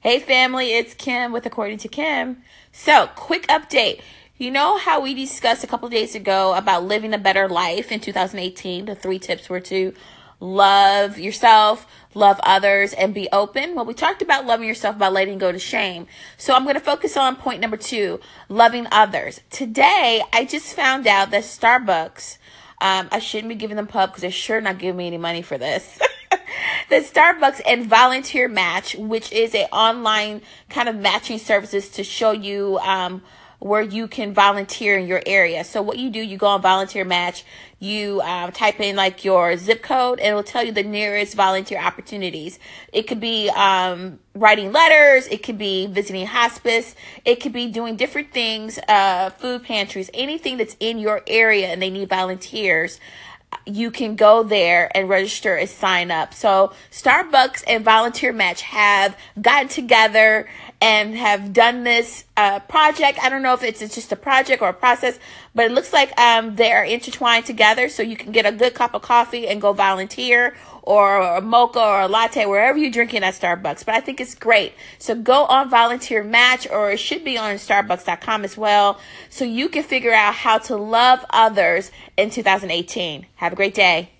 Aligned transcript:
Hey 0.00 0.20
family, 0.20 0.74
it's 0.74 0.94
Kim 0.94 1.32
with 1.32 1.44
According 1.44 1.78
to 1.78 1.88
Kim. 1.88 2.44
So, 2.70 3.08
quick 3.16 3.48
update. 3.48 4.00
You 4.36 4.52
know 4.52 4.78
how 4.78 5.00
we 5.00 5.12
discussed 5.12 5.64
a 5.64 5.66
couple 5.66 5.88
days 5.88 6.14
ago 6.14 6.54
about 6.54 6.84
living 6.84 7.12
a 7.12 7.18
better 7.18 7.48
life 7.48 7.90
in 7.90 7.98
2018? 7.98 8.84
The 8.84 8.94
three 8.94 9.18
tips 9.18 9.48
were 9.48 9.58
to 9.58 9.92
love 10.38 11.18
yourself, 11.18 11.84
love 12.14 12.38
others, 12.44 12.92
and 12.92 13.12
be 13.12 13.28
open. 13.32 13.74
Well, 13.74 13.86
we 13.86 13.92
talked 13.92 14.22
about 14.22 14.46
loving 14.46 14.68
yourself 14.68 14.96
by 14.98 15.08
letting 15.08 15.36
go 15.36 15.50
to 15.50 15.58
shame. 15.58 16.06
So 16.36 16.54
I'm 16.54 16.62
going 16.62 16.76
to 16.76 16.80
focus 16.80 17.16
on 17.16 17.34
point 17.34 17.60
number 17.60 17.76
two, 17.76 18.20
loving 18.48 18.86
others. 18.92 19.40
Today, 19.50 20.22
I 20.32 20.44
just 20.44 20.76
found 20.76 21.08
out 21.08 21.32
that 21.32 21.42
Starbucks, 21.42 22.38
um, 22.80 23.08
I 23.10 23.18
shouldn't 23.18 23.48
be 23.48 23.56
giving 23.56 23.74
them 23.74 23.88
pub 23.88 24.10
because 24.10 24.22
they're 24.22 24.30
sure 24.30 24.60
not 24.60 24.78
giving 24.78 24.96
me 24.96 25.08
any 25.08 25.18
money 25.18 25.42
for 25.42 25.58
this. 25.58 25.98
the 26.88 26.96
Starbucks 26.96 27.60
and 27.66 27.86
Volunteer 27.86 28.48
Match, 28.48 28.94
which 28.94 29.30
is 29.30 29.54
a 29.54 29.64
online 29.66 30.40
kind 30.70 30.88
of 30.88 30.96
matching 30.96 31.38
services 31.38 31.90
to 31.90 32.02
show 32.02 32.30
you 32.30 32.78
um, 32.78 33.22
where 33.58 33.82
you 33.82 34.08
can 34.08 34.32
volunteer 34.32 34.96
in 34.96 35.06
your 35.06 35.20
area. 35.26 35.64
So 35.64 35.82
what 35.82 35.98
you 35.98 36.08
do, 36.08 36.20
you 36.20 36.38
go 36.38 36.46
on 36.46 36.62
Volunteer 36.62 37.04
Match, 37.04 37.44
you 37.78 38.22
um, 38.22 38.52
type 38.52 38.80
in 38.80 38.96
like 38.96 39.22
your 39.22 39.56
zip 39.58 39.82
code, 39.82 40.18
and 40.18 40.28
it 40.28 40.34
will 40.34 40.42
tell 40.42 40.64
you 40.64 40.72
the 40.72 40.82
nearest 40.82 41.34
volunteer 41.34 41.78
opportunities. 41.78 42.58
It 42.90 43.02
could 43.02 43.20
be 43.20 43.50
um, 43.50 44.20
writing 44.34 44.72
letters, 44.72 45.26
it 45.26 45.42
could 45.42 45.58
be 45.58 45.86
visiting 45.88 46.26
hospice, 46.26 46.94
it 47.24 47.40
could 47.40 47.52
be 47.52 47.68
doing 47.68 47.96
different 47.96 48.32
things, 48.32 48.78
uh, 48.88 49.30
food 49.30 49.64
pantries, 49.64 50.08
anything 50.14 50.56
that's 50.56 50.76
in 50.80 50.98
your 50.98 51.22
area, 51.26 51.66
and 51.66 51.82
they 51.82 51.90
need 51.90 52.08
volunteers 52.08 52.98
you 53.68 53.90
can 53.90 54.16
go 54.16 54.42
there 54.42 54.90
and 54.96 55.08
register 55.08 55.54
and 55.54 55.68
sign 55.68 56.10
up. 56.10 56.32
So 56.34 56.72
Starbucks 56.90 57.64
and 57.66 57.84
Volunteer 57.84 58.32
Match 58.32 58.62
have 58.62 59.16
gotten 59.40 59.68
together 59.68 60.48
and 60.80 61.16
have 61.16 61.52
done 61.52 61.82
this 61.82 62.24
uh, 62.36 62.60
project. 62.60 63.18
I 63.20 63.28
don't 63.28 63.42
know 63.42 63.54
if 63.54 63.62
it's, 63.62 63.82
it's 63.82 63.94
just 63.94 64.12
a 64.12 64.16
project 64.16 64.62
or 64.62 64.68
a 64.68 64.74
process, 64.74 65.18
but 65.54 65.66
it 65.66 65.72
looks 65.72 65.92
like 65.92 66.16
um, 66.18 66.54
they 66.54 66.70
are 66.70 66.84
intertwined 66.84 67.46
together. 67.46 67.88
So 67.88 68.02
you 68.02 68.16
can 68.16 68.30
get 68.30 68.46
a 68.46 68.52
good 68.52 68.74
cup 68.74 68.94
of 68.94 69.02
coffee 69.02 69.48
and 69.48 69.60
go 69.60 69.72
volunteer 69.72 70.54
or 70.82 71.20
a 71.20 71.40
mocha 71.40 71.80
or 71.80 72.02
a 72.02 72.08
latte, 72.08 72.46
wherever 72.46 72.78
you're 72.78 72.90
drinking 72.90 73.22
at 73.22 73.34
Starbucks. 73.34 73.84
But 73.84 73.96
I 73.96 74.00
think 74.00 74.20
it's 74.20 74.34
great. 74.34 74.72
So 74.98 75.14
go 75.14 75.44
on 75.44 75.68
Volunteer 75.68 76.24
Match, 76.24 76.66
or 76.70 76.90
it 76.92 76.98
should 76.98 77.24
be 77.24 77.36
on 77.36 77.56
Starbucks.com 77.56 78.44
as 78.44 78.56
well, 78.56 78.98
so 79.28 79.44
you 79.44 79.68
can 79.68 79.82
figure 79.82 80.14
out 80.14 80.34
how 80.34 80.56
to 80.58 80.76
love 80.76 81.26
others 81.28 81.90
in 82.16 82.30
2018. 82.30 83.26
Have 83.36 83.52
a 83.52 83.56
great 83.56 83.74
day. 83.74 84.12